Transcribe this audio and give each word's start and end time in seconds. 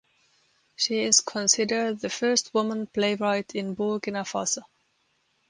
She 0.77 1.03
is 1.03 1.21
considered 1.21 1.99
the 1.99 2.09
first 2.09 2.55
woman 2.55 2.87
playwright 2.87 3.53
in 3.53 3.75
Burkina 3.75 4.23
Faso. 4.25 4.63